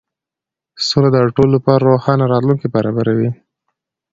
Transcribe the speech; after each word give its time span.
سوله 0.87 1.09
د 1.11 1.15
ټولو 1.35 1.51
لپاره 1.57 1.87
روښانه 1.91 2.23
راتلونکی 2.33 2.67
برابروي. 2.75 3.29